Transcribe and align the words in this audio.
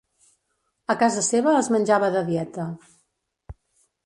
A 0.93 0.95
casa 1.03 1.23
seva 1.29 1.53
es 1.59 1.69
menjava 1.75 2.09
de 2.17 2.25
dieta. 2.31 2.67